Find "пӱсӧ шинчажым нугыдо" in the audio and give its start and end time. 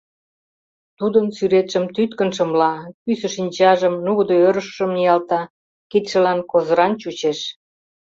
3.03-4.35